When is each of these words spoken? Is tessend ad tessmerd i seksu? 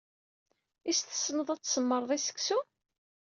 Is 0.89 0.99
tessend 1.01 1.47
ad 1.53 1.59
tessmerd 1.61 2.09
i 2.17 2.19
seksu? 2.19 2.59